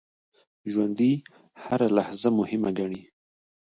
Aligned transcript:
ژوندي 0.71 1.13
هره 1.63 1.87
لحظه 1.97 2.29
مهمه 2.39 2.69
ګڼي 2.79 3.01